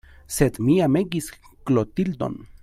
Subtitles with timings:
[0.35, 1.29] Sed mi amegis
[1.71, 2.41] Klotildon.